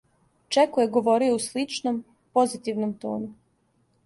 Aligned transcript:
Чеку 0.55 0.81
је 0.83 0.87
говорио 0.95 1.35
у 1.35 1.41
сличном, 1.45 2.01
позитивном 2.39 2.97
тону. 3.05 3.31